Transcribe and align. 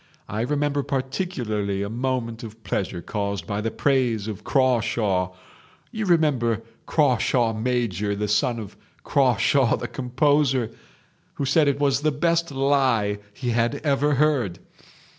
I 0.27 0.41
remember 0.41 0.81
particularly 0.81 1.83
a 1.83 1.87
moment 1.91 2.41
of 2.41 2.63
pleasure 2.63 3.03
caused 3.03 3.45
by 3.45 3.61
the 3.61 3.69
praise 3.69 4.27
of 4.27 4.43
Crawshaw—you 4.43 6.05
remember 6.07 6.63
Crawshaw 6.87 7.53
major, 7.53 8.15
the 8.15 8.27
son 8.27 8.57
of 8.57 8.75
Crawshaw 9.03 9.77
the 9.77 9.87
composer?—who 9.87 11.45
said 11.45 11.67
it 11.67 11.79
was 11.79 12.01
the 12.01 12.11
best 12.11 12.49
lie 12.49 13.19
he 13.35 13.51
had 13.51 13.75
ever 13.83 14.15
heard. 14.15 14.57